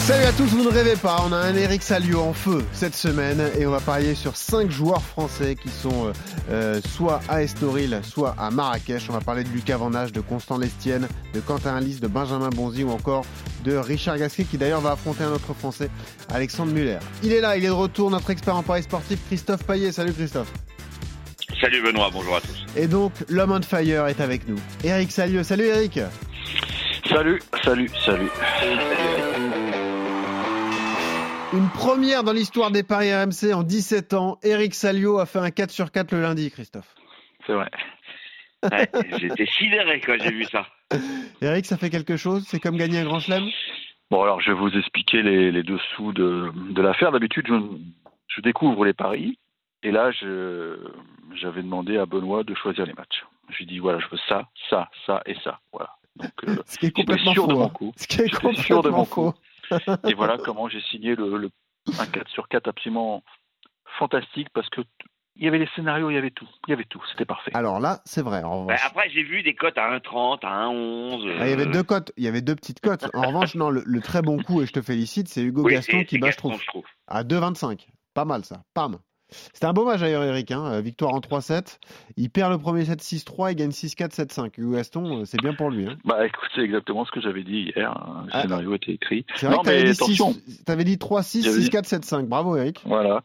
[0.00, 2.96] Salut à tous, vous ne rêvez pas, on a un Eric Salio en feu cette
[2.96, 6.12] semaine et on va parier sur 5 joueurs français qui sont euh,
[6.50, 9.04] euh, soit à Estoril, soit à Marrakech.
[9.08, 12.82] On va parler de Lucas Van de Constant Lestienne, de Quentin Alice, de Benjamin Bonzi
[12.82, 13.24] ou encore
[13.62, 15.90] de Richard Gasquet qui d'ailleurs va affronter un autre français,
[16.32, 16.98] Alexandre Muller.
[17.22, 19.92] Il est là, il est de retour, notre expert en paris sportif Christophe Paillet.
[19.92, 20.50] Salut Christophe.
[21.60, 22.64] Salut Benoît, bonjour à tous.
[22.74, 24.58] Et donc l'homme on fire est avec nous.
[24.82, 26.00] Eric Salio, salut Eric.
[27.06, 28.30] Salut, salut, salut.
[31.52, 34.38] Une première dans l'histoire des paris RMC en 17 ans.
[34.44, 36.94] Eric Salio a fait un 4 sur 4 le lundi, Christophe.
[37.44, 37.68] C'est vrai.
[39.18, 40.66] J'étais sidéré quand j'ai vu ça.
[41.42, 42.44] Eric, ça fait quelque chose?
[42.46, 43.48] C'est comme gagner un grand chelem?
[44.12, 47.10] Bon, alors je vais vous expliquer les, dessous de, l'affaire.
[47.10, 47.48] D'habitude,
[48.28, 49.36] je, découvre les paris.
[49.82, 53.24] Et là, j'avais demandé à Benoît de choisir les matchs.
[53.48, 55.58] Je lui ai dit, voilà, je veux ça, ça, ça et ça.
[55.72, 55.90] Voilà.
[56.14, 57.70] Donc, euh, Ce qui est complètement sûr de mon hein.
[57.70, 57.92] coup.
[57.96, 59.32] Ce qui est complètement sûr de mon coup.
[60.08, 61.50] Et voilà comment j'ai signé le,
[61.98, 63.22] un 4 sur 4 absolument
[63.98, 64.82] fantastique parce que
[65.36, 66.48] il y avait les scénarios, il y avait tout.
[66.66, 67.50] Il y avait tout, c'était parfait.
[67.54, 68.42] Alors là, c'est vrai.
[68.42, 71.36] Bah, après, j'ai vu des cotes à 1,30, à 1,11.
[71.40, 73.06] Ah, il y avait deux cotes, il y avait deux petites cotes.
[73.14, 76.18] En revanche, non, le, très bon coup, et je te félicite, c'est Hugo Gaston qui
[76.18, 76.60] bat, je trouve.
[77.06, 77.86] À 2,25.
[78.12, 78.64] Pas mal ça.
[78.74, 78.98] Pam.
[79.30, 80.50] C'était un beau match d'ailleurs, Eric.
[80.50, 80.64] Hein.
[80.72, 81.78] Euh, victoire en 3-7.
[82.16, 84.58] Il perd le premier set 6-3, il gagne 6-4, 7-5.
[84.58, 85.86] Hugo Gaston, euh, c'est bien pour lui.
[85.86, 85.96] Hein.
[86.04, 87.90] Bah écoute, c'est exactement ce que j'avais dit hier.
[87.90, 88.24] Hein.
[88.26, 88.42] Le ah.
[88.42, 89.24] scénario était écrit.
[89.34, 90.34] C'est vrai non, que mais attention.
[90.66, 92.26] Tu avais dit 3-6, 6-4, 7-5.
[92.26, 92.80] Bravo, Eric.
[92.84, 93.22] Voilà.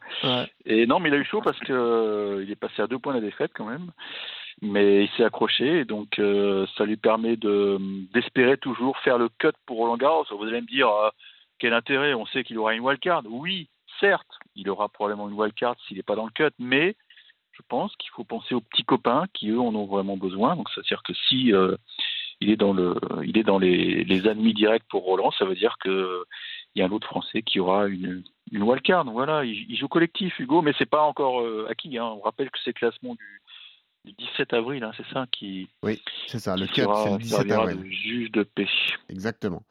[0.64, 3.14] Et non, mais il a eu chaud parce qu'il euh, est passé à deux points
[3.14, 3.90] la défaite quand même.
[4.62, 6.18] Mais il s'est accroché, et donc
[6.78, 7.76] ça lui permet de
[8.14, 10.24] d'espérer toujours faire le cut pour Roland Garros.
[10.30, 10.88] Vous allez me dire
[11.58, 12.14] quel intérêt?
[12.14, 13.22] On sait qu'il aura une wildcard.
[13.28, 13.68] Oui,
[14.00, 16.96] certes, il aura probablement une wildcard s'il n'est pas dans le cut, mais
[17.52, 20.56] je pense qu'il faut penser aux petits copains qui eux en ont vraiment besoin.
[20.56, 21.76] Donc ça veut dire que si euh,
[22.40, 25.54] il est dans le, il est dans les, les ennemis directs pour Roland, ça veut
[25.54, 26.24] dire que
[26.74, 29.04] il y a un autre Français qui aura une, une wildcard.
[29.10, 31.96] Voilà, il, joue collectif, Hugo, mais c'est pas encore euh, acquis.
[31.96, 32.04] Hein.
[32.04, 35.68] On rappelle que c'est le classement du, 17 avril, hein, c'est ça qui.
[35.82, 36.54] Oui, c'est ça.
[36.54, 37.90] Le cut, c'est le 17 avril.
[37.90, 38.68] juge de paix.
[39.08, 39.62] Exactement.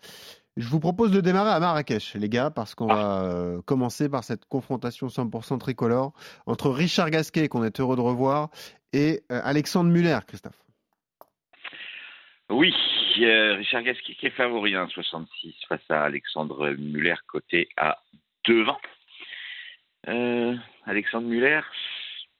[0.57, 4.23] Je vous propose de démarrer à Marrakech, les gars, parce qu'on va euh, commencer par
[4.23, 6.13] cette confrontation 100% tricolore
[6.45, 8.49] entre Richard Gasquet, qu'on est heureux de revoir,
[8.93, 10.57] et euh, Alexandre Muller, Christophe.
[12.49, 12.73] Oui,
[13.19, 17.97] euh, Richard Gasquet qui est favori, 66 face à Alexandre Muller, côté à
[18.47, 18.77] 2-20.
[20.85, 21.61] Alexandre Muller,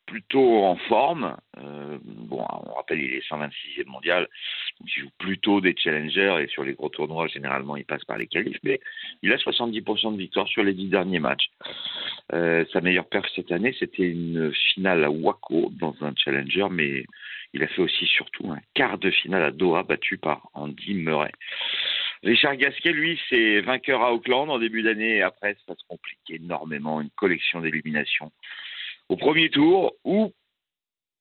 [0.06, 1.36] plutôt en forme.
[1.58, 4.28] Euh, bon, on rappelle, il est 126e mondial,
[4.82, 8.28] il joue plutôt des challengers et sur les gros tournois, généralement, il passe par les
[8.28, 8.80] qualifs, mais
[9.22, 11.50] il a 70% de victoire sur les 10 derniers matchs.
[12.34, 17.06] Euh, sa meilleure perf cette année, c'était une finale à Waco dans un challenger, mais
[17.54, 21.32] il a fait aussi surtout un quart de finale à Doha battu par Andy Murray.
[22.24, 27.02] Richard Gasquet, lui, c'est vainqueur à Auckland en début d'année après, ça se complique énormément,
[27.02, 28.32] une collection d'éliminations
[29.10, 30.34] au premier tour ou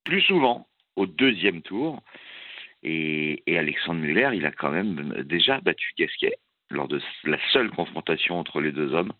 [0.05, 2.03] plus souvent au deuxième tour.
[2.83, 6.37] Et, Alexandre Muller, il a quand même déjà battu Gasquet
[6.71, 9.13] lors de la seule confrontation entre les deux hommes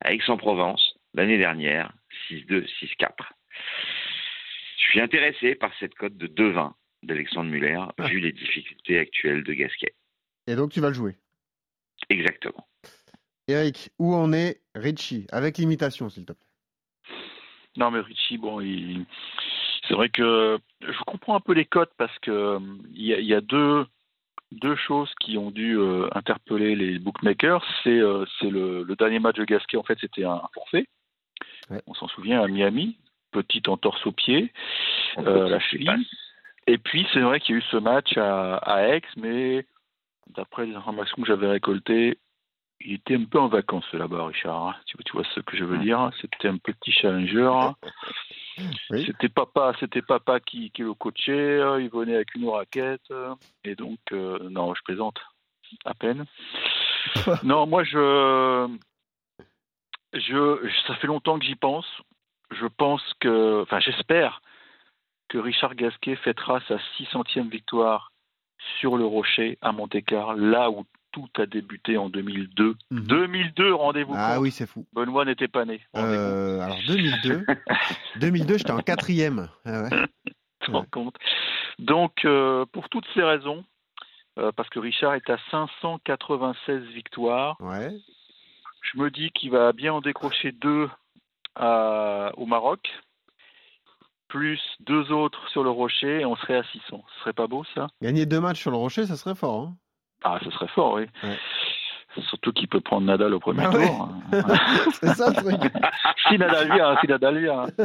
[0.00, 1.92] à Aix-en-Provence l'année dernière,
[2.30, 3.10] 6-2, 6-4.
[4.78, 6.72] Je suis intéressé par cette cote de 2-20
[7.04, 8.08] d'Alexandre Muller, ah.
[8.08, 9.94] vu les difficultés actuelles de Gasquet.
[10.46, 11.16] Et donc tu vas le jouer
[12.08, 12.66] Exactement.
[13.48, 16.45] Eric, où en est Richie Avec l'imitation, s'il te plaît.
[17.76, 18.60] Non, mais Richie, bon,
[19.86, 22.58] c'est vrai que je comprends un peu les cotes parce que
[22.94, 23.86] il y, a deux
[24.52, 27.64] deux choses qui ont dû euh, interpeller les bookmakers.
[27.82, 30.86] C'est euh, le, dernier match de Gasquet, en fait, c'était un, forfait.
[31.86, 32.96] On s'en souvient à Miami,
[33.32, 34.52] petite entorse au pied,
[35.18, 36.06] euh, la cheville.
[36.68, 39.66] Et puis, c'est vrai qu'il y a eu ce match à, à Aix, mais
[40.28, 42.18] d'après les informations que j'avais récoltées,
[42.80, 44.68] il était un peu en vacances là-bas, Richard.
[44.68, 44.76] Hein.
[44.86, 47.50] Tu, vois ce que je veux dire C'était un petit challenger.
[48.90, 51.58] C'était papa, c'était papa qui, qui le coachait.
[51.78, 53.12] Il venait avec une raquette.
[53.64, 55.18] Et donc, euh, non, je plaisante
[55.84, 56.24] à peine.
[57.42, 58.68] non, moi, je,
[60.14, 61.86] je, ça fait longtemps que j'y pense.
[62.50, 64.40] Je pense que, enfin, j'espère
[65.28, 68.12] que Richard Gasquet fêtera sa 600e victoire
[68.78, 70.84] sur le Rocher à Monte-Carlo, là où
[71.16, 72.76] tout a débuté en 2002.
[72.90, 73.74] 2002, mhm.
[73.74, 74.86] rendez-vous Ah oui, c'est fou.
[74.92, 75.80] Benoît n'était pas né.
[75.96, 77.46] Euh, alors 2002,
[78.16, 79.48] 2002, j'étais en quatrième.
[79.64, 79.88] Ah
[80.90, 81.16] compte.
[81.78, 83.64] Donc, euh, pour toutes ces raisons,
[84.38, 87.56] euh, parce que Richard est à 596 victoires.
[87.60, 87.96] Ouais.
[88.82, 90.90] Je me dis qu'il va bien en décrocher deux
[91.54, 92.90] à- au Maroc,
[94.28, 97.02] plus deux autres sur le Rocher, et on serait à 600.
[97.14, 97.86] Ce serait pas beau ça?
[98.02, 99.62] Gagner deux matchs sur le rocher, ça serait fort.
[99.62, 99.76] Hein
[100.28, 101.04] Ah, ce serait fort, oui.
[101.22, 101.36] Ouais.
[102.30, 104.08] Surtout qu'il peut prendre Nadal au premier Bah tour.
[104.32, 104.42] hein.
[104.92, 105.72] c'est ça le truc.
[106.28, 107.66] si Nadal vient, si Nadal vient.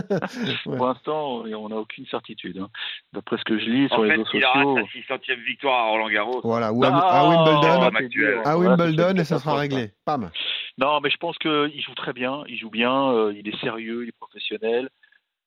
[0.65, 0.77] Ouais.
[0.77, 2.57] Pour l'instant, on n'a aucune certitude.
[2.59, 2.69] hein.
[3.11, 4.88] D'après ce que je lis sur les réseaux il aura sociaux.
[5.09, 6.39] sa 600e victoire à Roland Garros.
[6.43, 7.81] Voilà, ou à, Ah, à Wimbledon.
[7.93, 8.39] Actuel.
[8.45, 9.91] À Wimbledon et ça sera réglé.
[10.05, 10.29] Pam.
[10.77, 12.43] Non, mais je pense qu'il joue très bien.
[12.47, 13.11] Il joue bien.
[13.11, 14.89] euh, il est sérieux, il est professionnel.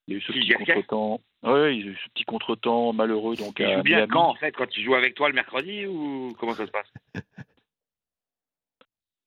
[0.07, 1.21] Il y a eu ce Qui, petit contretemps.
[1.45, 3.37] Oui, il y a eu ce petit contretemps malheureux.
[3.37, 4.11] Donc Il joue bien Miami.
[4.13, 6.91] quand, en fait Quand il joue avec toi le mercredi ou comment ça se passe?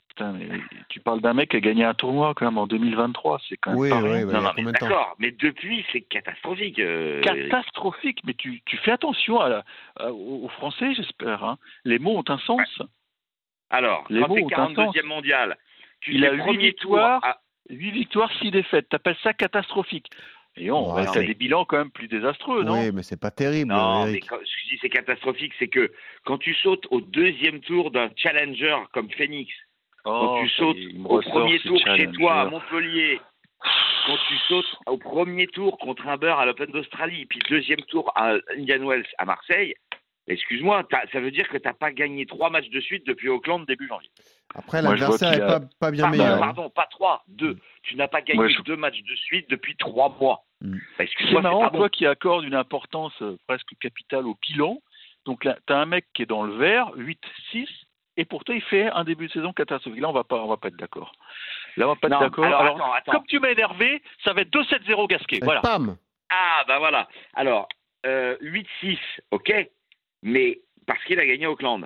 [0.09, 0.49] Putain, mais
[0.89, 3.39] tu parles d'un mec qui a gagné un tournoi quand même en 2023.
[3.47, 4.23] C'est quand même Oui, pas oui.
[4.25, 5.15] Non, non, d'accord.
[5.19, 6.79] Mais depuis, c'est catastrophique.
[6.79, 8.21] euh, Catastrophique.
[8.23, 9.63] Mais tu, tu fais attention à la-
[9.97, 11.43] à- aux Français, j'espère.
[11.43, 11.59] hein.
[11.85, 12.81] Les mots ont un sens.
[13.69, 15.55] Alors, Les quand mots t'es ont un 42e mondial,
[15.99, 17.21] tu Il a huit premier victoires.
[17.21, 18.89] tour à- 8 victoires, 6 défaites.
[18.89, 20.09] T'appelles ça catastrophique.
[20.59, 22.73] Et on Ouais, va mais- des bilans quand même plus désastreux, non?
[22.79, 24.25] Oui, mais c'est pas terrible, Non, mais Eric.
[24.27, 25.91] quand je dis c'est catastrophique, c'est que
[26.25, 29.51] quand tu sautes au deuxième tour d'un challenger comme Phoenix,
[30.03, 33.19] quand Oh, tu sautes au premier ce tour chez toi à Montpellier,
[34.07, 38.11] quand tu sautes au premier tour contre un beurre à l'Open d'Australie, puis deuxième tour
[38.15, 39.75] à Indian Wells à Marseille,
[40.27, 43.87] excuse-moi, ça veut dire que t'as pas gagné trois matchs de suite depuis Auckland début
[43.87, 44.09] janvier.
[44.55, 46.35] Après, l'adversaire qu'il est a- pas, pas bien Pardon, meilleur.
[46.37, 46.39] hein.
[46.39, 47.57] pardon, pas trois, deux.
[47.83, 50.43] Tu n'as pas gagné je- deux matchs de suite depuis trois mois.
[50.61, 50.77] Mm.
[50.97, 54.79] Bah, C'est marrant, toi qui accordes une importance euh, presque capitale au bilan.
[55.25, 57.67] Donc là, tu as un mec qui est dans le vert, 8-6,
[58.15, 60.01] et pourtant il fait un début de saison catastrophique.
[60.01, 61.11] Là, on va pas, on va pas être d'accord.
[61.75, 62.45] Là, on va pas Non, être d'accord.
[62.45, 63.11] alors, Alors, attends, attends.
[63.11, 65.37] comme tu m'as énervé, ça va être 2-7-0 Gasquet.
[65.37, 65.61] Et Voilà.
[65.61, 65.97] Pam
[66.29, 67.07] Ah, bah voilà.
[67.35, 67.67] Alors,
[68.05, 68.97] euh, 8-6,
[69.31, 69.53] ok,
[70.23, 71.85] mais parce qu'il a gagné Auckland.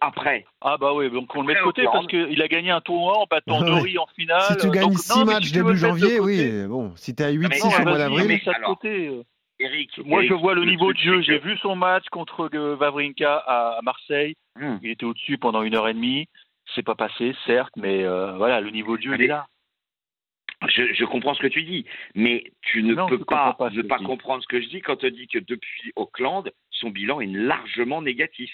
[0.00, 2.80] Après, Ah bah oui, donc on le met de côté parce qu'il a gagné un
[2.80, 3.66] tournoi en battant Ouais.
[3.66, 4.42] Dory en finale.
[4.42, 6.66] Si tu gagnes Donc, 6 non, mais matchs si début janvier, oui.
[6.66, 8.28] Bon, si t'es à mais 8-6 Non, au mois d'avril.
[8.28, 9.08] mets ça de Alors, côté.
[9.08, 9.22] euh.
[9.60, 9.90] Eric.
[10.04, 11.22] Moi, Eric, je vois le niveau de jeu.
[11.22, 14.34] J'ai vu son match contre euh, Wawrinka à Marseille.
[14.58, 14.78] Hmm.
[14.82, 16.26] Il était au-dessus pendant une heure et demie.
[16.74, 19.46] C'est pas passé, certes, mais euh, voilà, le niveau de jeu, il est là.
[20.68, 21.84] Je, je comprends ce que tu dis,
[22.14, 24.04] mais tu ne Non, peux pas, ne que pas je dis.
[24.06, 28.00] comprendre ce que je dis quand tu dis que depuis Auckland, son bilan est largement
[28.00, 28.50] négatif.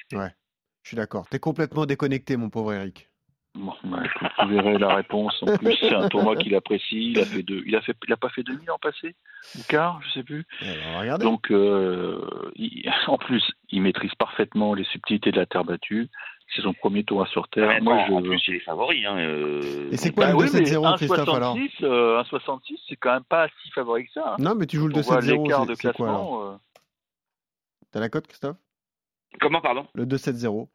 [0.82, 1.28] Je suis d'accord.
[1.28, 3.08] T'es complètement déconnecté, mon pauvre Eric.
[3.56, 4.02] Bon, bah,
[4.42, 5.42] vous verrez la réponse.
[5.42, 7.10] En plus, c'est un tournoi qu'il apprécie.
[7.12, 7.62] Il a fait deux.
[7.66, 7.96] Il a fait.
[8.06, 9.16] Il a pas fait demi l'an passé?
[9.58, 10.46] Ou quart, je sais plus.
[10.62, 11.18] Eh ben.
[11.18, 16.08] Donc, euh, il- en plus, il maîtrise parfaitement les subtilités de la terre battue.
[16.54, 17.68] C'est son premier tournoi sur terre.
[17.68, 18.12] Mais Moi, je.
[18.12, 19.04] En plus, il est favori.
[19.04, 22.78] Hein, euh, Et c'est quoi Bah le oui, mais 2-7-0, Christophe, alors 1,66, euh, 1,66,
[22.88, 24.32] c'est quand même pas si favori que ça.
[24.32, 24.36] hein.
[24.38, 26.60] Non, mais tu joues le On voit 2-7-0, l'écart c'est- de alors classement.
[27.92, 28.56] T'as la cote, Christophe?
[29.38, 29.86] Comment, pardon?
[29.94, 30.68] Le 2-7-0.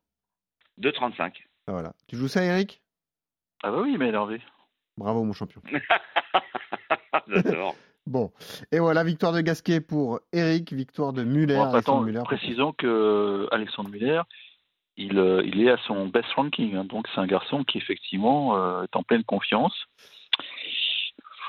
[0.81, 1.34] 2,35.
[1.68, 1.94] Ah, voilà.
[2.07, 2.81] Tu joues ça, Eric?
[3.63, 4.42] Ah bah oui, il m'a énervé.
[4.98, 5.62] Bravo, mon champion.
[7.28, 7.75] J'adore.
[8.07, 8.31] Bon.
[8.72, 11.56] Et voilà, victoire de Gasquet pour Eric, victoire de Muller.
[11.56, 12.22] Bon, attends, Muller.
[12.24, 14.22] précisons que euh, Alexandre Muller,
[14.96, 16.75] il, euh, il est à son best ranking.
[16.75, 16.86] hein.
[16.86, 19.74] donc c'est un garçon qui effectivement euh, est en pleine confiance.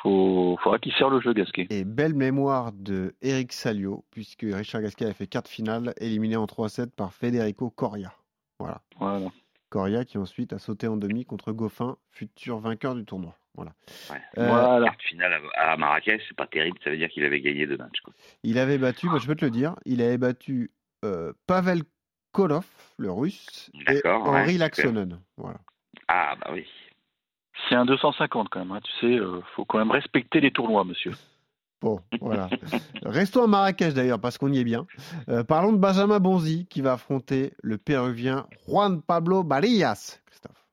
[0.07, 1.67] Faut, faudra qu'il serre le jeu, Gasquet.
[1.69, 6.37] Et belle mémoire de Eric Salio, puisque Richard Gasquet a fait quart de finale, éliminé
[6.37, 8.13] en 3-7 par Federico Coria.
[8.61, 8.83] Voilà.
[9.01, 9.27] Voilà.
[9.69, 13.37] Coria qui ensuite a sauté en demi contre Goffin, futur vainqueur du tournoi.
[13.57, 13.73] Voilà.
[14.09, 14.21] Ouais.
[14.39, 14.93] Euh, Voilà.
[15.01, 16.79] Finale à, Marrakech, c'est pas terrible.
[16.85, 18.01] Ça veut dire qu'il avait gagné deux matchs.
[18.05, 18.15] Quoi.
[18.45, 20.71] Il avait battu, bah, je peux te le dire, il avait battu
[21.05, 21.83] euh, Pavel
[22.31, 24.59] Kolov, le russe, et D'accord, ouais, Henri.
[24.59, 25.21] Laxonen.
[25.37, 25.59] Voilà.
[26.07, 26.65] Ah, bah oui.
[27.69, 28.73] C'est un 250 quand même.
[28.73, 28.81] hein.
[28.83, 31.13] Tu sais, euh, faut quand même respecter les tournois, monsieur.
[31.83, 32.49] Bon, voilà.
[33.05, 34.87] Restons à Marrakech d'ailleurs, parce qu'on y est bien.
[35.29, 40.21] Euh, parlons de Benjamin Bonzi qui va affronter le Péruvien Juan Pablo Barillas.
[40.27, 40.65] Christophe.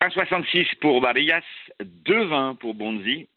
[0.00, 1.42] 1,66 pour Barillas,
[1.80, 3.28] 2,20 pour Bonzi.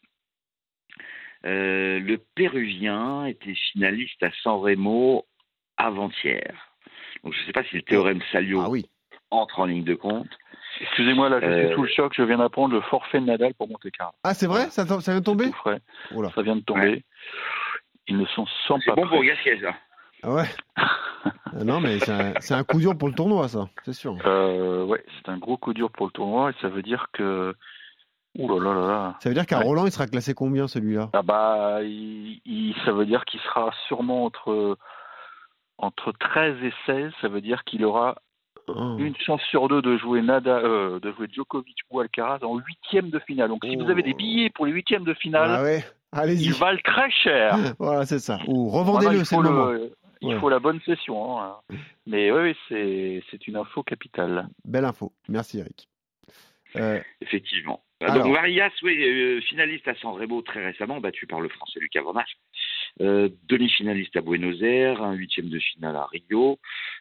[1.44, 5.24] Euh, le Péruvien était finaliste à San Remo
[5.76, 6.54] avant-hier.
[7.22, 8.86] Donc je ne sais pas si le théorème Salio Ah oui.
[9.30, 10.28] entre en ligne de compte.
[10.80, 12.12] Excusez-moi, là, je Euh, suis sous le choc.
[12.16, 14.12] Je viens d'apprendre le forfait de Nadal pour Monte Carlo.
[14.24, 14.70] Ah, c'est vrai?
[14.70, 15.46] Ça, vient de tomber?
[15.46, 15.80] Tout frais.
[16.14, 16.30] Oh là.
[16.34, 17.04] Ça vient de tomber.
[18.06, 19.22] Ils ne sont sans C'est pas bon pour.
[19.24, 19.74] Gasquet, ça.
[20.22, 20.44] Ah ouais?
[21.64, 24.16] Non, mais c'est un, coup dur pour le tournoi, ça, c'est sûr.
[24.26, 27.54] Euh, ouais, c'est un gros coup dur pour le tournoi et ça veut dire que.
[28.38, 29.16] Ouh là là là là.
[29.20, 29.64] Ça veut dire qu'à Ouais.
[29.64, 31.08] Roland, il sera classé combien celui-là?
[31.14, 34.76] Ah bah, il, il- ça veut dire qu'il sera sûrement entre,
[35.78, 37.12] entre 13 et 16.
[37.20, 38.16] Ça veut dire qu'il aura
[38.68, 38.96] Oh.
[38.98, 43.10] une chance sur deux de jouer Nada, euh, de jouer Djokovic ou Alcaraz en huitième
[43.10, 43.48] de finale.
[43.48, 43.84] Donc si Oh.
[43.84, 46.46] vous avez des billets pour les huitièmes de finale, Ah ouais Allez-y.
[46.46, 47.54] ils valent très cher.
[47.78, 48.38] Voilà, c'est ça.
[48.46, 49.66] Ou revendez-le, il c'est faut le moment.
[49.72, 50.40] le, Il Ouais.
[50.40, 51.40] faut la bonne session.
[51.40, 51.56] hein.
[52.06, 54.48] Mais oui, c'est c'est une info capitale.
[54.64, 55.12] Belle info.
[55.28, 55.88] Merci Eric.
[56.76, 57.80] Euh, Effectivement.
[58.00, 58.24] Alors.
[58.24, 62.02] Donc Varias, oui, euh, finaliste à San Remo très récemment, battu par le Français Lucas
[62.02, 62.14] Van.
[63.00, 66.58] Euh, demi-finaliste à Buenos Aires, un huitième de finale à Rio.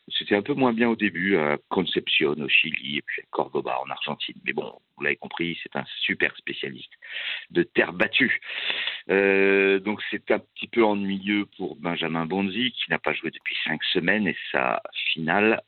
[0.09, 3.77] C'était un peu moins bien au début à Concepción au Chili et puis à Cordoba
[3.85, 4.39] en Argentine.
[4.45, 6.91] Mais bon, vous l'avez compris, c'est un super spécialiste
[7.49, 8.39] de terre battue.
[9.09, 13.55] Euh, donc c'est un petit peu ennuyeux pour Benjamin Bonzi qui n'a pas joué depuis
[13.65, 14.81] cinq semaines et sa
[15.13, 15.61] finale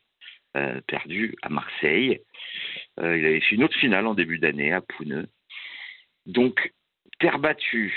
[0.56, 2.20] euh, perdue à Marseille.
[2.98, 5.28] Euh, il avait fait une autre finale en début d'année à Pouneux.
[6.26, 6.72] Donc,
[7.20, 7.94] terre battue,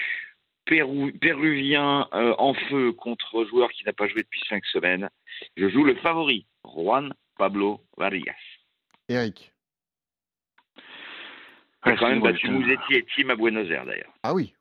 [0.65, 5.09] Pérou, Péruvien euh, en feu contre joueur qui n'a pas joué depuis cinq semaines.
[5.57, 8.33] Je joue le favori, Juan Pablo Varias.
[9.09, 9.51] Eric.
[11.85, 14.13] Il a Ouais, quand même c'est- battu ouais, Mouzetti et Tim à Buenos Aires d'ailleurs.
[14.23, 14.53] Ah oui.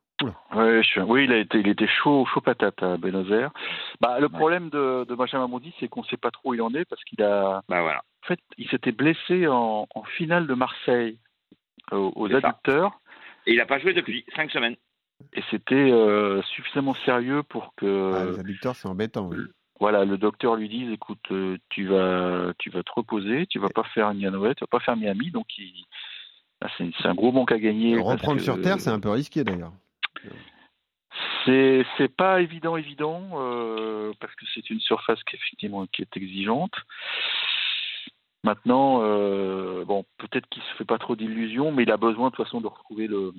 [0.54, 3.50] Ouais, je- oui, il a été, il était chaud, chaud patate à Buenos Aires.
[4.00, 5.49] Bah, le problème de, de Benjamin
[5.80, 8.02] c'est qu'on ne sait pas trop où il en est parce qu'il a, Bah voilà.
[8.25, 11.18] en fait, il s'était blessé en, en finale de Marseille
[11.92, 12.37] euh, aux ça.
[12.38, 13.00] adducteurs
[13.47, 14.76] Et il n'a pas joué depuis cinq semaines.
[15.33, 19.29] Et c'était euh, suffisamment sérieux pour que, Ah, les adducteurs, c'est embêtant.
[19.29, 19.38] oui.
[19.81, 23.69] voilà, le docteur lui dise, écoute, euh, tu vas, tu vas te reposer, tu vas
[23.69, 25.85] pas faire Indianoët, tu vas pas faire Miami, donc il,
[26.62, 27.99] ah, c'est, un gros manque à gagner.
[27.99, 29.73] Reprendre que- sur terre, c'est un peu risqué d'ailleurs.
[31.45, 36.17] C'est c'est pas évident évident euh, parce que c'est une surface qui effectivement qui est
[36.17, 36.73] exigeante.
[38.45, 42.35] Maintenant, euh, bon, peut-être qu'il se fait pas trop d'illusions, mais il a besoin de
[42.35, 43.33] toute façon de retrouver le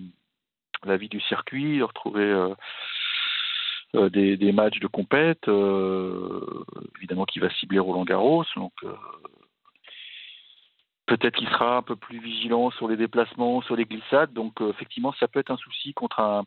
[0.85, 2.53] la vie du circuit, de retrouver euh,
[3.95, 5.47] euh, des, des matchs de compète.
[5.47, 6.63] euh,
[6.97, 8.93] évidemment, qu'il va cibler Roland Garros, donc euh,
[11.05, 14.33] peut-être qu'il sera un peu plus vigilant sur les déplacements, sur les glissades.
[14.33, 16.43] Donc euh, effectivement, ça peut être un souci contre un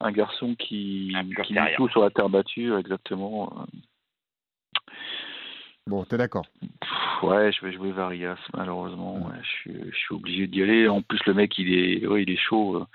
[0.00, 3.66] un garçon qui, Un qui tout sur la terre battue, exactement.
[5.86, 6.44] Bon, t'es d'accord?
[7.22, 9.14] Ouais, je vais jouer Varias, malheureusement.
[9.26, 10.88] Ouais, je, suis, je suis obligé d'y aller.
[10.88, 12.86] En plus, le mec, il est, ouais, il est chaud.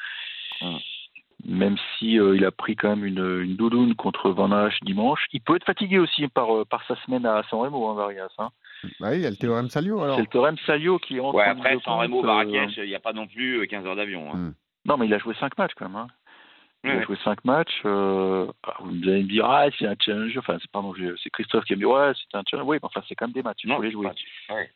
[1.43, 5.25] Même si euh, il a pris quand même une, une doudoune contre Van Hache dimanche.
[5.33, 8.27] Il peut être fatigué aussi par, euh, par sa semaine à San Remo, hein, Varias.
[8.37, 8.49] Hein.
[8.99, 10.15] Bah oui, il y a le théorème Salio alors.
[10.17, 12.83] C'est le théorème Salio qui entre Ouais, en après, San Remo, compte, euh, Marrakech, il
[12.89, 14.29] n'y a pas non plus euh, 15 heures d'avion.
[14.31, 14.37] hein.
[14.37, 14.53] Mm.
[14.85, 15.95] Non, mais il a joué 5 matchs quand même.
[15.95, 16.07] Hein.
[16.83, 17.81] Il Ouais, a joué 5 matchs.
[17.85, 18.45] Euh...
[18.67, 20.37] ah, vous allez me dire, ah, c'est un challenge.
[20.37, 22.67] Enfin, c'est, pardon, je- c'est Christophe qui a dit, ouais, c'est un challenge.
[22.67, 23.61] Oui, mais enfin, c'est quand même des matchs.
[23.63, 24.07] Il faut les jouer.
[24.49, 24.69] ouais.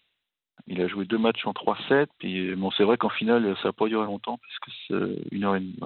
[0.67, 2.07] Il a joué deux matchs en 3-7.
[2.17, 5.43] Puis, bon, c'est vrai qu'en finale, ça n'a pas duré longtemps, parce que c'est une
[5.43, 5.77] heure et demie.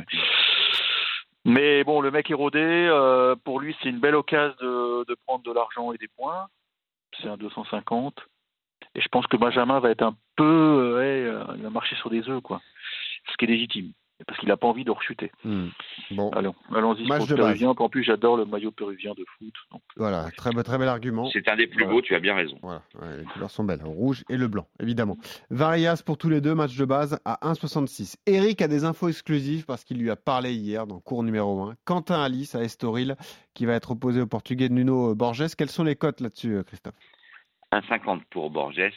[1.46, 2.60] Mais bon, le mec est rodé.
[2.60, 6.48] euh, pour lui, c'est une belle occasion de, prendre de l'argent et des points.
[7.22, 8.16] C'est un 250.
[8.96, 10.44] Et je pense que Benjamin va être un peu.
[10.44, 12.62] euh, ouais, euh, il sur des œufs, quoi.
[13.32, 13.92] Ce qui est légitime.
[14.28, 15.32] Parce qu'il n'a pas envie de rechuter.
[15.46, 15.68] Hmm.
[16.12, 17.70] Bon, Allons, allons-y Match pour de le péruvien.
[17.70, 19.54] En plus, j'adore le maillot péruvien de foot.
[19.72, 21.30] Donc, voilà, très, très bel argument.
[21.32, 21.92] C'est un des plus Voilà.
[21.94, 22.58] beaux, tu as bien raison.
[22.62, 25.18] Voilà, ouais, les couleurs sont belles, le rouge et le blanc, évidemment.
[25.50, 28.16] Varias pour tous les deux, match de base à 1,66.
[28.26, 31.76] Eric a des infos exclusives parce qu'il lui a parlé hier dans cours numéro 1.
[31.86, 33.16] Quentin Alice à Estoril
[33.54, 35.56] qui va être opposé au Portugais Nuno Borges.
[35.58, 36.96] Quelles sont les cotes là-dessus, euh, Christophe?
[37.72, 38.92] 1,50 pour Borges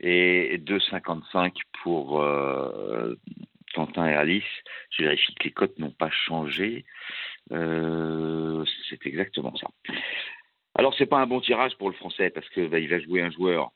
[0.00, 3.14] et 2,55 pour euh,
[3.74, 4.44] Quentin et Alice.
[4.90, 6.84] Je vérifie que les cotes n'ont pas changé.
[7.52, 9.68] Euh, c'est exactement ça.
[10.74, 13.22] Alors, c'est pas un bon tirage pour le Français parce que bah, il va jouer
[13.22, 13.70] un joueur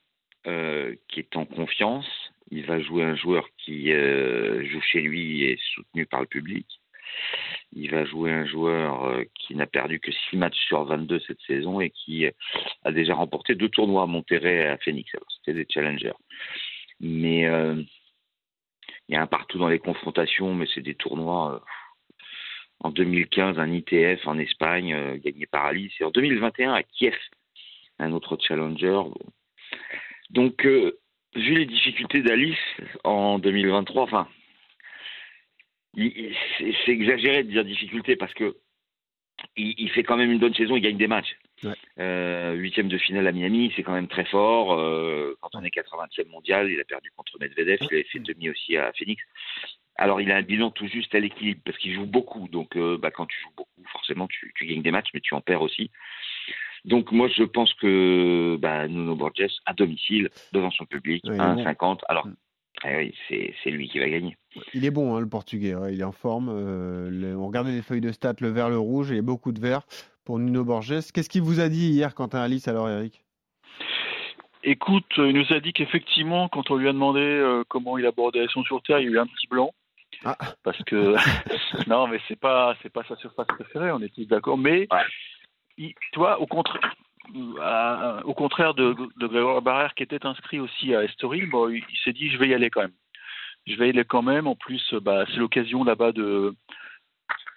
[0.47, 2.07] euh, qui est en confiance.
[2.51, 6.27] Il va jouer un joueur qui euh, joue chez lui et est soutenu par le
[6.27, 6.67] public.
[7.73, 11.81] Il va jouer un joueur qui n'a perdu que 6 matchs sur 22 cette saison
[11.81, 12.27] et qui
[12.85, 15.13] a déjà remporté deux tournois à Monterrey et à Phoenix.
[15.15, 16.13] Alors, c'était des challengers.
[17.01, 17.49] Mais
[19.09, 21.55] il y a un partout dans les confrontations, mais c'est des tournois.
[21.55, 21.61] euh,
[22.81, 25.93] en 2015, un ITF en Espagne, euh, gagné par Alice.
[26.01, 27.17] Et en 2021, à Kiev,
[27.99, 29.01] un autre challenger.
[30.31, 30.99] Donc, euh,
[31.35, 32.59] vu les difficultés d'Alice
[33.05, 34.29] en 2023, enfin,
[35.97, 38.57] c'est exagéré de dire difficulté parce que
[39.57, 41.37] il, il fait quand même une bonne saison, il gagne des matchs.
[41.65, 41.75] Ouais.
[41.99, 44.73] Euh, huitième de finale à Miami, c'est quand même très fort.
[44.79, 48.51] Euh, quand on est 80e mondial, il a perdu contre Medvedev, il avait fait demi
[48.51, 49.23] aussi à Phoenix.
[49.97, 52.49] Alors il a un bilan tout juste à l'équilibre parce qu'il joue beaucoup.
[52.49, 55.35] Donc euh, bah, quand tu joues beaucoup, forcément tu, tu gagnes des matchs, mais tu
[55.35, 55.91] en perds aussi.
[56.85, 61.55] Donc moi je pense que bah, Nuno Borges à domicile devant son public Ouais, à
[61.55, 61.63] bon.
[61.65, 62.01] 1,50.
[62.09, 62.29] Alors
[62.85, 63.15] eh oui,
[63.63, 64.37] c'est lui qui va gagner.
[64.75, 65.75] Il est bon, hein, le Portugais.
[65.77, 66.49] ouais, il est en forme.
[66.53, 69.21] euh, le- on regardait les feuilles de stats, le vert, le rouge, et il y
[69.21, 69.83] a beaucoup de vert
[70.25, 71.13] pour Nuno Borges.
[71.13, 73.23] Qu'est-ce qu'il vous a dit hier, Quentin Alice, alors, Eric?
[74.63, 78.07] Écoute, euh, il nous a dit qu'effectivement, quand on lui a demandé euh, comment il
[78.07, 79.73] abordait la sur terre, il y a eu un petit blanc.
[80.25, 80.39] Ah.
[80.63, 81.17] Parce que
[81.89, 84.57] non, mais c'est pas c'est pas sa surface préférée, on est tous d'accord.
[84.57, 84.89] Mais
[85.77, 86.95] il- tu vois, au contraire,
[88.25, 91.99] au contraire de, de Grégoire Barrère qui était inscrit aussi à Estoril, bon, il, il
[92.03, 92.93] s'est dit je vais y aller quand même.
[93.67, 94.47] Je vais y aller quand même.
[94.47, 96.55] En plus, euh, bah, c'est l'occasion là-bas de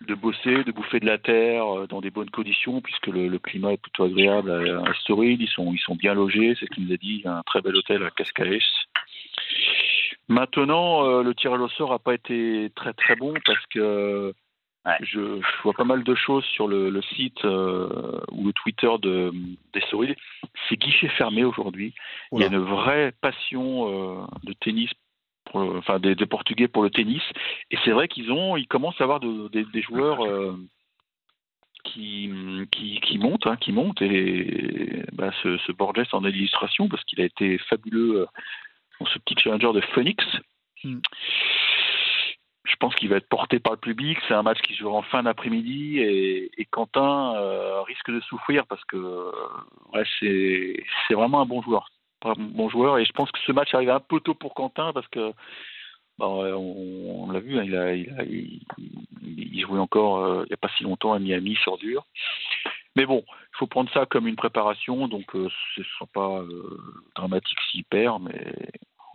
[0.01, 3.39] de bosser, de bouffer de la terre euh, dans des bonnes conditions, puisque le, le
[3.39, 5.42] climat est plutôt agréable à, à Estoril.
[5.42, 7.16] Ils sont ils sont bien logés, c'est ce qu'il nous a dit.
[7.20, 8.60] Il y a un très bel hôtel à Cascais.
[10.30, 14.34] Maintenant, euh, le tirage au sort n'a pas été très très bon parce que
[15.01, 18.89] je, je vois pas mal de choses sur le, le site euh, ou le Twitter
[19.01, 19.34] de
[19.74, 20.16] d'Estoril.
[20.68, 21.94] C'est guichet fermé aujourd'hui.
[22.32, 24.89] Il y a une vraie passion euh, de tennis,
[25.50, 27.24] pour, le- enfin des, des Portugais pour le tennis.
[27.72, 30.56] Et c'est vrai qu'ils ont, ils commencent à avoir de- des- des joueurs euh,
[31.84, 32.32] qui,
[32.72, 34.01] qui, qui montent, hein, qui montent.
[34.01, 38.25] Et bah, ce, ce Borges en est l'illustration parce qu'il a été fabuleux euh,
[39.00, 40.24] dans ce petit challenger de Phoenix.
[40.84, 41.00] Hmm.
[42.66, 44.18] Je pense qu'il va être porté par le public.
[44.27, 48.20] C'est un match qui se jouera en fin d'après-midi et, et Quentin euh, risque de
[48.20, 49.32] souffrir parce que
[49.94, 51.89] ouais, c'est vraiment un bon joueur,
[52.29, 52.98] un bon joueur.
[52.98, 55.31] Et je pense que ce match arrive un peu tôt pour Quentin parce que
[56.17, 58.62] bah, on, on l'a vu, hein, il, a, il, a, il,
[59.22, 62.05] il jouait encore euh, il n'y a pas si longtemps à Miami sur dur.
[62.96, 66.41] Mais bon, il faut prendre ça comme une préparation, donc euh, ce ne sera pas
[66.41, 66.79] euh,
[67.15, 68.51] dramatique s'il perd, mais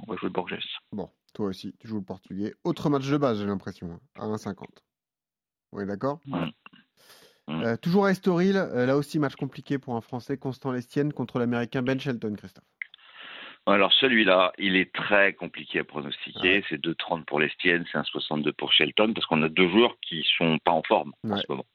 [0.07, 0.59] on va jouer Borges.
[0.93, 2.55] Bon, toi aussi, tu joues le portugais.
[2.63, 4.65] Autre match de base, j'ai l'impression, hein, à 1,50.
[5.73, 6.21] On est d'accord?
[7.51, 11.83] Euh, Toujours à Estoril, là aussi match compliqué pour un Français, Constant Lestienne contre l'Américain
[11.83, 12.65] Ben Shelton, Christophe.
[13.67, 16.65] Alors celui-là, il est très compliqué à pronostiquer.
[16.69, 20.59] C'est 2,30 pour l'Estienne, c'est 1,62 pour Shelton, parce qu'on a deux joueurs qui sont
[20.59, 21.41] pas en forme en Ouais.
[21.41, 21.67] ce moment.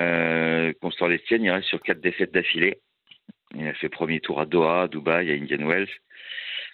[0.00, 2.78] Euh, Constant Lestienne, il reste sur quatre défaites d'affilée.
[3.54, 5.88] Il a fait premier tour à Doha, à Dubaï, à Indian Wells.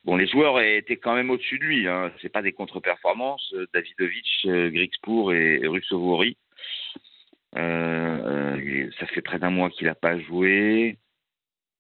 [0.05, 1.87] Bon, les joueurs étaient quand même au-dessus de lui.
[1.87, 2.11] Hein.
[2.23, 3.53] C'est pas des contre-performances.
[3.55, 6.39] Euh, Davidovic, euh, Grigspor et, et Russovori.
[7.57, 10.97] Euh, euh, ça fait près d'un mois qu'il n'a pas joué.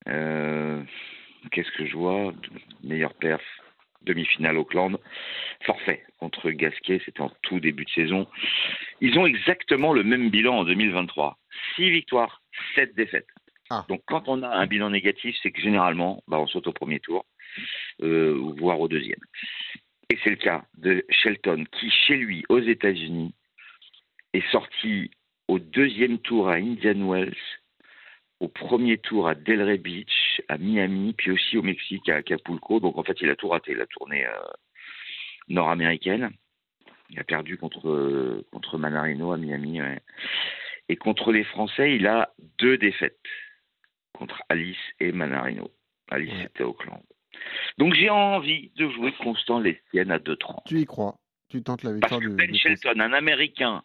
[0.08, 0.82] Euh,
[1.50, 2.32] Qu'est-ce que je vois?
[2.82, 3.42] Meilleur perf,
[4.02, 4.98] demi-finale Auckland.
[5.64, 8.26] Forfait contre Gasquet, c'était en tout début de saison.
[9.00, 11.38] Ils ont exactement le même bilan en 2023.
[11.76, 12.42] 6 victoires,
[12.74, 13.26] 7 défaites.
[13.70, 13.84] Ah.
[13.88, 17.00] Donc quand on a un bilan négatif, c'est que généralement, bah, on saute au premier
[17.00, 17.24] tour,
[18.02, 19.20] euh, voire au deuxième.
[20.10, 23.32] Et c'est le cas de Shelton, qui chez lui, aux États-Unis,
[24.32, 25.10] est sorti
[25.48, 27.34] au deuxième tour à Indian Wells,
[28.40, 32.80] au premier tour à Delray Beach, à Miami, puis aussi au Mexique, à Acapulco.
[32.80, 34.32] Donc en fait, il a tout raté, la tournée euh,
[35.48, 36.30] nord-américaine.
[37.10, 39.80] Il a perdu contre, euh, contre Manarino à Miami.
[39.80, 40.00] ouais.
[40.88, 43.18] Et contre les Français, il a deux défaites
[44.12, 45.70] contre Alice et Manarino.
[46.10, 46.42] Alice, Ouais.
[46.42, 47.00] c'était Auckland.
[47.78, 50.64] Donc j'ai envie de jouer Constant Lestienne à 2-30.
[50.66, 51.16] Tu y crois?
[51.48, 52.58] Tu tentes la Parce victoire que du, Ben du.
[52.58, 53.82] Shelton, un Américain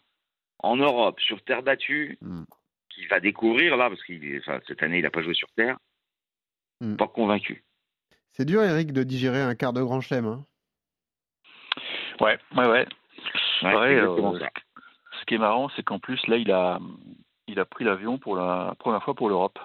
[0.59, 2.43] en Europe, sur terre battue, Hmm.
[2.95, 5.77] Qui va découvrir là, parce que enfin, cette année, il n'a pas joué sur terre,
[6.81, 6.97] Hmm.
[6.97, 7.63] pas convaincu.
[8.34, 10.25] C'est dur, Eric, de digérer un quart de grand chelem.
[10.25, 10.45] Hein
[12.19, 12.86] Ouais, ouais, ouais.
[13.63, 14.49] Ouais, euh, ça.
[15.21, 16.79] Ce qui est marrant, c'est qu'en plus, là, il a,
[17.47, 19.58] il a pris l'avion pour la première fois pour l'Europe.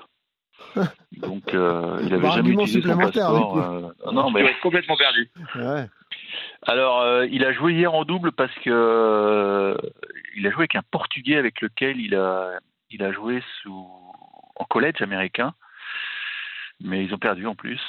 [1.12, 3.58] Donc, euh, il avait jamais utilisé son passeport.
[3.58, 5.30] euh, non, Tu mais complètement perdu.
[5.56, 5.86] Ouais.
[6.66, 9.74] alors, euh, il a joué hier en double parce que euh,
[10.36, 12.58] il a joué avec un Portugais avec lequel il a,
[12.90, 13.88] il a joué sous
[14.56, 15.54] en collège américain,
[16.80, 17.80] mais ils ont perdu en plus.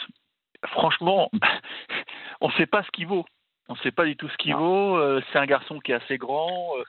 [0.67, 1.29] Franchement,
[2.41, 3.25] on ne sait pas ce qu'il vaut.
[3.67, 4.97] On ne sait pas du tout ce qu'il vaut.
[4.97, 6.73] Euh, c'est un garçon qui est assez grand.
[6.77, 6.83] Euh,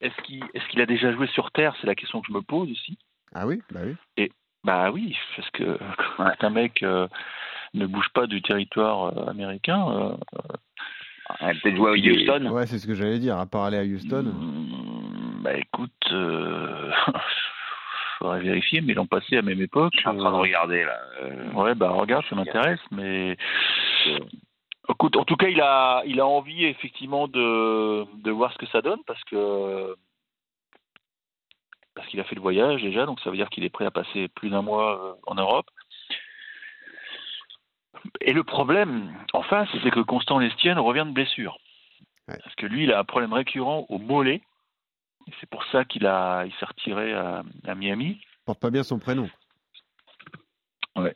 [0.00, 1.74] Est-ce qu'il est a déjà joué sur Terre?
[1.80, 2.98] C'est la question que je me pose aussi.
[3.34, 4.30] Ah oui Bah oui.
[4.64, 5.78] Bah oui, parce que
[6.16, 7.08] quand un mec euh,
[7.74, 10.16] ne bouge pas du territoire euh, américain, euh,
[11.40, 12.46] Il a peut-être joué à Houston.
[12.50, 13.38] Ouais, c'est ce que j'allais dire.
[13.38, 14.22] À part aller à Houston.
[14.22, 16.92] mm, bah écoute, euh,
[18.22, 19.92] faudrait vérifier, mais l'an passé, à même époque.
[19.94, 20.98] Je suis en train de euh, regarder là.
[21.22, 23.36] Euh, Ouais, bah regarde, ça m'intéresse, mais
[24.06, 24.18] euh,
[24.88, 28.66] écoute, en tout cas, il a, il a envie effectivement de, de voir ce que
[28.66, 29.96] ça donne parce que
[31.94, 33.90] parce qu'il a fait le voyage déjà, donc ça veut dire qu'il est prêt à
[33.90, 35.66] passer plus d'un mois en Europe.
[38.22, 41.58] Et le problème, en face, c'est que Constant Lestienne revient de blessure.
[42.28, 42.38] Ouais.
[42.42, 44.40] Parce que lui, il a un problème récurrent au mollet.
[45.40, 48.20] C'est pour ça qu'il a, il s'est retiré à, à Miami.
[48.44, 49.28] Porte pas bien son prénom.
[50.96, 51.14] Ouais.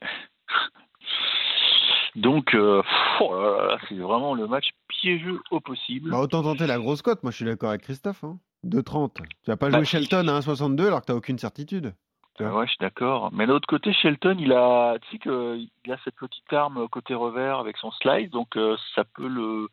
[2.15, 2.83] Donc, euh,
[3.21, 6.11] oh c'est vraiment le match piégeux au possible.
[6.11, 7.23] Bah, autant tenter la grosse cote.
[7.23, 8.25] Moi, je suis d'accord avec Christophe.
[8.25, 8.39] Hein.
[8.65, 9.11] 2,30.
[9.17, 9.85] Tu vas pas Bah, jouer.
[9.85, 11.95] Shelton à 1,62 alors que t'as aucune certitude.
[12.41, 13.31] Euh, ouais, je suis d'accord.
[13.33, 17.15] Mais de l'autre côté, Shelton, il a, tu sais qu'il a cette petite arme côté
[17.15, 19.69] revers avec son slide, donc euh, ça peut le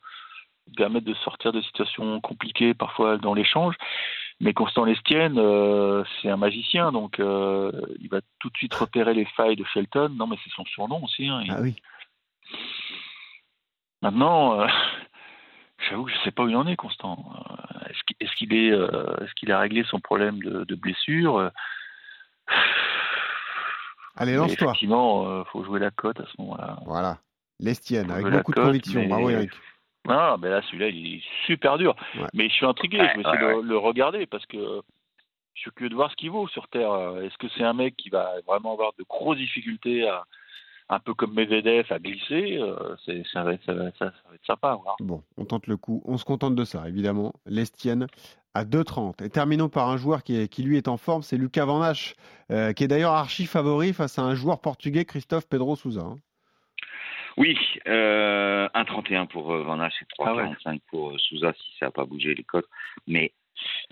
[0.78, 3.76] permettre de sortir de situations compliquées parfois dans l'échange.
[4.39, 9.13] Mais Constant Lestienne, euh, c'est un magicien, donc euh, il va tout de suite repérer
[9.13, 10.10] les failles de Shelton.
[10.15, 11.28] Non, mais c'est son surnom aussi.
[11.30, 11.41] hein.
[11.46, 11.76] Il- Ah oui.
[14.02, 14.67] Maintenant, euh,
[15.89, 17.26] j'avoue que je sais pas où il en est, Constant.
[17.89, 21.52] Est-ce qu'il est, qu'il est, a réglé son problème de, de blessure
[24.15, 24.67] Allez, lance-toi.
[24.69, 26.78] Effectivement, euh, faut jouer la cote à ce moment-là.
[26.86, 27.17] Voilà.
[27.60, 29.08] Lestienne, avec beaucoup de conviction.
[29.08, 29.52] Bravo, Eric.
[30.08, 31.96] Non, mais là, celui-là, il est super dur.
[32.16, 32.28] Ouais.
[32.34, 34.82] Mais je suis intrigué, Ouais, je vais essayer ouais, de le regarder parce que
[35.54, 36.92] je suis curieux de voir ce qu'il vaut sur Terre.
[37.22, 40.24] Est-ce que c'est un mec qui va vraiment avoir de grosses difficultés à,
[40.89, 44.30] un peu comme Medvedev, à glisser Euh, c'est- ça, va être, ça, va, ça- ça
[44.30, 44.78] va être sympa.
[45.00, 46.02] Bon, on tente le coup.
[46.06, 47.34] On se contente de ça, évidemment.
[47.46, 48.08] Lestienne
[48.54, 49.22] à 2,30.
[49.22, 51.82] Et terminons par un joueur qui, est- qui lui est en forme, c'est Lucas Van
[51.82, 52.16] Hache,
[52.52, 56.02] euh, qui est d'ailleurs archi favori face à un joueur portugais, Christophe Pedro Souza.
[56.02, 56.16] hein.
[57.38, 60.43] Oui, euh, 1,31 pour euh, Van Hache et Ah ouais.
[60.65, 62.67] 3,45 pour euh, Souza si ça n'a pas bougé les cotes.
[63.08, 63.34] Mais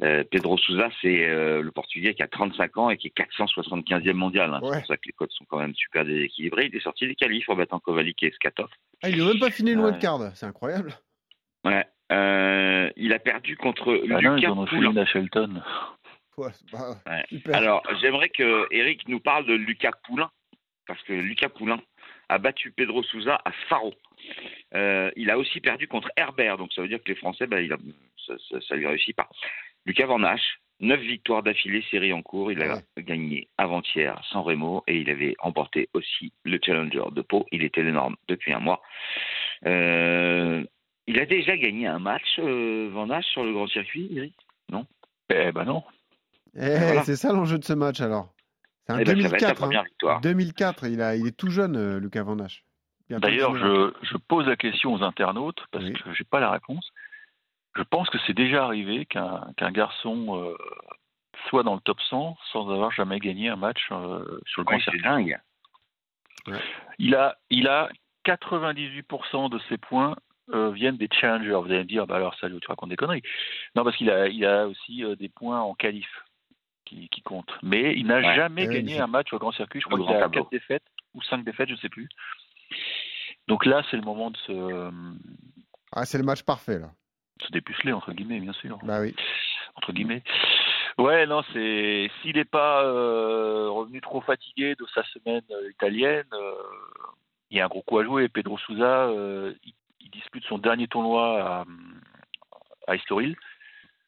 [0.04, 4.13] euh, Pedro Souza, c'est euh, le Portugais qui a 35 ans et qui est 475e
[4.13, 4.54] mondial.
[4.54, 4.60] hein.
[4.62, 4.69] Ouais.
[4.73, 6.67] C'est pour ça que les cotes sont quand même super déséquilibrées.
[6.71, 8.69] Il est sorti des qualifs en battant Kovalik et Skatov.
[9.04, 10.32] Ah, il n'a même pas fini le wildcard.
[10.36, 10.93] C'est incroyable.
[11.63, 11.86] Ouais.
[12.12, 15.62] Euh, il a perdu contre Ah Lucas à Shelton.
[16.38, 16.51] Ouais.
[17.54, 20.30] Alors, j'aimerais que Eric nous parle de Lucas Poulain,
[20.88, 21.80] parce que Lucas Poulain
[22.31, 23.93] a battu Pedro Souza à Faro.
[24.73, 27.59] Euh, il a aussi perdu contre Herbert, donc ça veut dire que les Français, ben,
[27.59, 27.77] il a,
[28.25, 28.33] ça,
[28.67, 29.29] ça lui réussit pas.
[29.85, 32.51] Lucas Van Hache, 9 victoires d'affilée, série en cours.
[32.51, 37.45] Il a gagné avant-hier sans Remo et il avait emporté aussi le Challenger de Pau.
[37.51, 38.81] Il était énorme depuis un mois.
[39.65, 40.63] Euh,
[41.07, 44.35] il a déjà gagné un match, euh, Van Hache, sur le grand circuit, Eric?
[45.33, 45.83] Eh ben non.
[46.55, 47.03] Eh, voilà.
[47.03, 48.33] C'est ça l'enjeu de ce match alors.
[48.97, 49.63] C'est un Eh ben, sa 2004.
[49.63, 49.84] hein.
[49.84, 50.21] victoire.
[50.21, 53.91] 2004, il, a, il est tout jeune, euh, Lucas Van D'ailleurs, 19 ans.
[54.01, 55.93] je, je pose la question aux internautes parce Oui.
[55.93, 56.89] que j'ai pas la réponse.
[57.75, 60.56] Je pense que c'est déjà arrivé qu'un qu'un garçon euh,
[61.49, 64.75] soit dans le top 100 sans avoir jamais gagné un match euh, sur le grand
[64.75, 65.01] Ouais, c'est circuit.
[65.04, 65.39] dingue.
[66.99, 67.89] Il a, il a
[68.25, 70.15] 98% de ses points
[70.54, 71.51] euh, viennent des challengers.
[71.63, 73.21] Vous allez me dire, bah alors ça, tu racontes des conneries.
[73.75, 76.08] Non, parce qu'il a, il a aussi euh, des points en qualif
[76.91, 77.54] qui, qui comptent.
[77.63, 78.36] Mais il n'a Ouais.
[78.36, 79.80] jamais Eh oui, gagné un match au grand circuit.
[79.82, 80.30] Je crois qu'il a.
[80.30, 82.10] 4 défaites ou 5 défaites, je sais plus.
[83.47, 84.91] Donc là, c'est le moment de se,
[85.93, 86.91] Ah, c'est le match parfait là.
[87.41, 88.77] se dépuceler, entre guillemets, bien sûr.
[88.84, 89.15] Bah oui.
[89.75, 90.21] Entre guillemets.
[90.97, 96.25] Ouais, non, c'est s'il n'est pas euh, revenu trop fatigué de sa semaine euh, italienne,
[96.34, 96.54] euh,
[97.49, 98.27] il y a un gros coup à jouer.
[98.30, 101.65] Pedro Souza, euh, il, il dispute son dernier tournoi à,
[102.88, 103.36] à Estoril.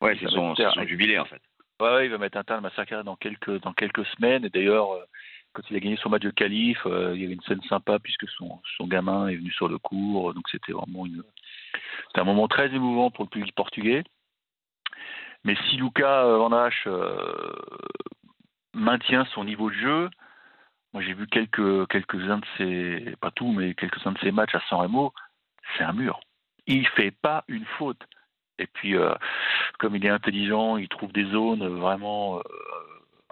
[0.02, 1.42] Ouais, c'est son, son jubilé en fait.
[1.82, 4.46] Ouais, il va mettre un terme à sa carrière dans quelques dans quelques semaines.
[4.46, 5.06] Et d'ailleurs, euh,
[5.54, 8.00] quand il a gagné son match de qualif, euh, il y avait une scène sympa
[8.00, 10.34] puisque son gamin est venu sur le cours.
[10.34, 11.24] Donc c'était vraiment une
[12.16, 14.04] un moment très émouvant pour le public portugais.
[15.44, 16.88] Mais si Lucas euh, Van Hache
[18.74, 20.10] maintient son niveau de jeu,
[20.94, 24.62] moi j'ai vu quelques quelques-uns de ses pas tout mais quelques-uns de ses matchs à
[24.70, 25.14] San Remo,
[25.78, 26.20] c'est un mur.
[26.68, 28.02] Il fait pas une faute.
[28.60, 29.14] Et puis euh,
[29.80, 32.42] comme il est intelligent, il trouve des zones vraiment euh,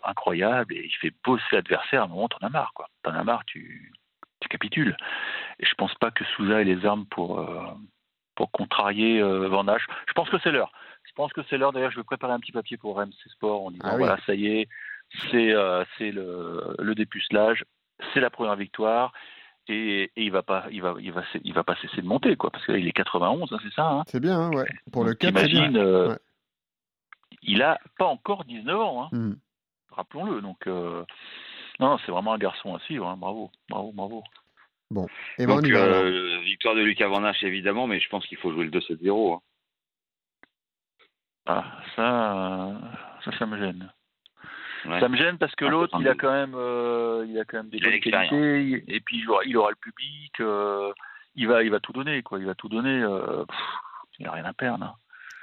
[0.04, 2.02] incroyables et il fait bosser l'adversaire.
[2.02, 2.88] À un moment, t'en as marre, quoi.
[3.04, 3.92] T'en as marre, tu,
[4.40, 4.98] tu capitules.
[5.60, 7.66] Et je pense pas que Souza ait les armes pour, euh,
[8.36, 9.86] pour contrarier Van Hache.
[10.08, 10.72] Je pense que c'est l'heure.
[11.04, 11.74] Je pense que c'est l'heure.
[11.74, 14.00] D'ailleurs, je vais préparer un petit papier pour RMC Sport en disant Ah oui.
[14.00, 14.70] voilà, ça y est,
[15.30, 17.66] c'est euh, c'est le, le dépucelage,
[18.14, 19.12] c'est la première victoire.
[19.68, 22.36] Et, et il va pas, il va, il va, il va pas cesser de monter,
[22.36, 23.90] quoi, parce qu'il est 91, hein, c'est ça.
[23.92, 24.66] Hein C'est bien, hein, ouais.
[24.92, 25.76] Pour le c'est bien.
[25.76, 26.18] Euh, Ouais.
[27.44, 29.38] il a pas encore 19 ans, hein, Mhm.
[29.92, 30.42] rappelons-le.
[30.42, 31.06] Donc, euh,
[31.80, 33.08] non, c'est vraiment un garçon à suivre.
[33.08, 33.18] hein.
[33.18, 34.24] Bravo, bravo, bravo.
[35.38, 35.78] Et ben on Donc, va.
[35.80, 39.36] euh, victoire de Lucas Van Hache, évidemment, mais je pense qu'il faut jouer le 2-7-0.
[39.36, 39.42] hein.
[41.46, 42.72] Ah, ça,
[43.26, 43.92] ça, ça me gêne.
[44.86, 45.00] Ouais.
[45.00, 47.70] Ça me gêne parce que l'autre, il a quand même, euh, il a quand même
[47.70, 48.84] des bonnes qualités.
[48.88, 50.40] Et puis, il aura, il aura le public.
[50.40, 50.92] euh,
[51.36, 52.40] il va, il va tout donner, quoi.
[52.40, 53.02] Il va tout donner.
[53.02, 53.58] euh, pff,
[54.20, 54.84] il a rien à perdre.
[54.86, 54.96] hein.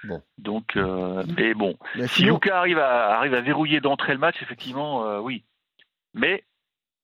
[0.04, 0.22] Bon.
[0.38, 4.18] Donc, euh, mais bon, Mais si sinon, Lucas arrive à, arrive à verrouiller d'entrée le
[4.20, 5.44] match, effectivement, euh, oui.
[6.14, 6.44] Mais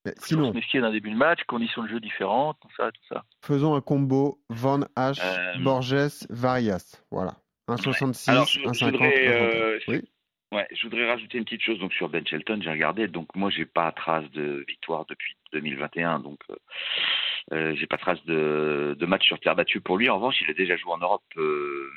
[0.05, 3.01] mais sinon, se méfier d'un début de match, conditions de jeu différentes, tout ça, tout
[3.09, 3.23] ça.
[3.41, 5.95] faisons un combo Van Euh, Borges,
[6.29, 7.01] Varias.
[7.11, 7.33] Voilà.
[7.67, 8.91] 1,66, Alors, je, je 1,50.
[8.91, 9.29] voudrais, 1,31.
[9.31, 10.01] euh, Oui.
[10.55, 12.59] Ouais, je voudrais rajouter une petite chose donc sur Ben Shelton.
[12.61, 16.55] J'ai regardé, donc moi j'ai pas trace de victoire depuis 2021, donc euh,
[17.53, 20.09] euh, j'ai pas trace de, de match sur terre battue pour lui.
[20.09, 21.23] En revanche, il a déjà joué en Europe.
[21.37, 21.89] euh,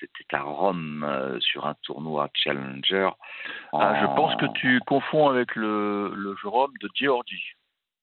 [0.00, 3.10] C'était à Rome euh, sur un tournoi Challenger.
[3.72, 7.52] Ah, je en- pense que tu confonds avec le, le Jérôme de Georgie.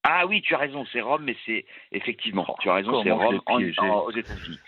[0.08, 3.10] Ah oui, tu as raison, c'est Rome, mais c'est effectivement, Oh, tu as raison, c'est
[3.12, 4.60] Rome en- en- aux États-Unis.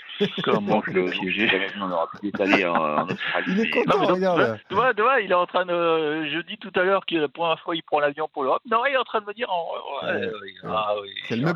[0.44, 1.50] Comment je l'ai piégé
[1.82, 3.46] On aura pu étaler en, en Australie.
[3.48, 4.60] Il est mais- content, Non, mais donc, regarde.
[4.70, 5.74] tu vois, tu vois, il est en train de.
[5.74, 8.62] euh, Je dis tout à l'heure qu'il la première fois il prend l'avion pour l'Europe.
[8.70, 9.48] Non, il est en train de me dire.
[9.50, 10.26] ouais, Ouais.
[10.26, 10.32] ouais,
[10.66, 11.10] ah, oui.
[11.28, 11.56] C'est le non, Show,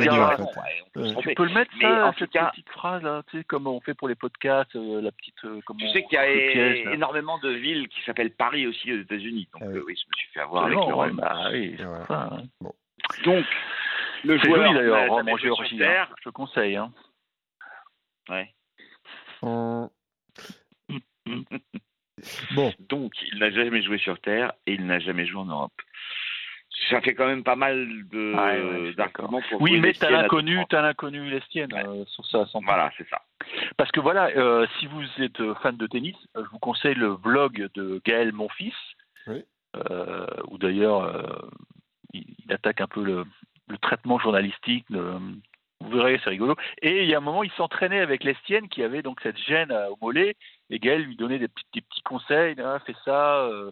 [0.00, 1.20] tu en fait.
[1.22, 3.66] Tu peux le mettre Mais ça, en cette cas- petite phrase là, tu sais, comme
[3.66, 5.34] on fait pour les podcasts, euh, la petite.
[5.44, 8.92] euh, Tu sais qu'il y a le piège, énormément de villes qui s'appellent Paris aussi
[8.92, 9.48] aux États-Unis.
[9.52, 9.78] Donc Ah oui.
[9.78, 12.42] euh, oui, je me suis fait avoir avec ouais, bah oui, c'est ça, hein.
[13.24, 13.44] Donc,
[14.24, 15.22] le joueur d'ailleurs,
[15.78, 16.08] terre.
[16.10, 16.14] hein.
[16.24, 16.76] Je conseille.
[16.76, 16.90] Hein.
[18.28, 18.52] Ouais.
[22.54, 25.72] Bon, Donc, il n'a jamais joué sur Terre et il n'a jamais joué en Europe.
[26.90, 30.66] Ça fait quand même pas mal de ouais, d'arguments pour Oui, mais t'as l'inconnu, 2-30.
[30.68, 31.86] t'as l'inconnu Lestienne Ouais.
[31.86, 32.46] euh, sur ça.
[32.46, 33.22] Sans Voilà, c'est ça.
[33.76, 37.08] Parce que voilà, euh, si vous êtes fan de tennis, euh, je vous conseille le
[37.08, 38.72] vlog de Gaël Monfils,
[39.26, 39.44] Oui.
[39.90, 41.48] euh, où d'ailleurs euh,
[42.14, 43.24] il, il attaque un peu le,
[43.68, 44.86] le traitement journalistique.
[44.90, 45.18] de-
[45.80, 46.56] vous verrez, c'est rigolo.
[46.82, 49.70] Et il y a un moment, il s'entraînait avec Lestienne qui avait donc cette gêne
[49.70, 50.36] euh, au mollet,
[50.70, 53.44] et Gaël lui donnait des petits, des petits conseils, ah, fais ça.
[53.46, 53.70] euh,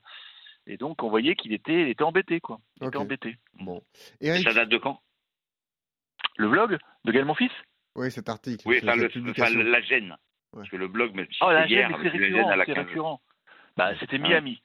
[0.69, 2.59] et donc on voyait qu'il était, il était embêté, quoi.
[2.81, 3.03] Il était Ok.
[3.03, 3.37] embêté.
[3.55, 3.83] bon.
[4.21, 5.01] Et Eric, ça date de quand?
[6.38, 7.51] Le vlog de Gaël Monfils
[7.95, 8.69] oui, cet article.
[8.69, 10.11] Oui, enfin, le, enfin, la gêne.
[10.53, 10.59] Ouais.
[10.59, 12.53] Parce que le blog, si Oh, la c'était hier, gêne, mais c'est la gêne, récurrent.
[12.53, 13.21] elle a C'est 15 récurrent.
[13.79, 14.29] Bah, c'était Ah.
[14.29, 14.62] Miami.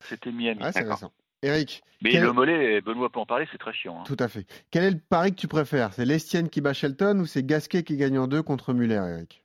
[0.00, 0.60] C'était Miami.
[0.62, 1.10] Ah, c'est D'accord.
[1.44, 3.98] Eric, Mais quel- le mollet, Benoît peut en parler, c'est très chiant.
[4.00, 4.04] hein.
[4.06, 4.46] tout à fait.
[4.70, 5.92] Quel est le pari que tu préfères?
[5.92, 9.43] C'est Lestienne qui bat Shelton ou c'est Gasquet qui gagne en deux contre Muller, Eric?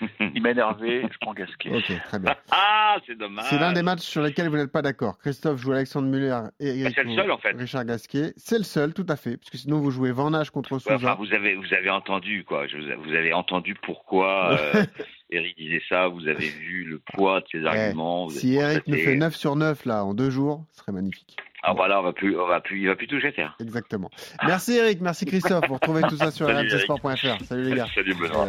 [0.34, 1.70] Il m'a énervé, je prends Gasquet.
[1.74, 2.34] Ok, très bien.
[2.50, 3.44] Ah, c'est dommage.
[3.50, 5.18] C'est l'un des matchs sur lesquels vous n'êtes pas d'accord.
[5.18, 7.52] Christophe joue Alexandre Muller et Eric Bah, c'est le seul, en fait.
[7.56, 8.32] Richard Gasquet.
[8.36, 9.36] C'est le seul, tout à fait.
[9.36, 10.94] Parce que sinon, vous jouez Van Nage contre Ouais, Souza.
[10.94, 12.66] enfin, vous avez, vous avez entendu, quoi.
[12.68, 14.84] Je vous, vous avez entendu pourquoi euh,
[15.30, 16.08] Eric disait ça.
[16.08, 18.28] Vous avez vu le poids de ses arguments.
[18.30, 20.78] Eh, si avez Eric me constaté- fait 9 sur 9 là en deux jours, ce
[20.80, 21.36] serait magnifique.
[21.62, 23.56] Ah, voilà, on va plus, on va plus, il va plus toucher terre.
[23.60, 24.08] Exactement.
[24.46, 25.64] Merci Eric, merci Christophe.
[25.66, 27.44] Vous retrouvez tout ça sur rmcsport.fr.
[27.44, 27.86] Salut les gars.
[27.92, 28.48] Salut, Benoît.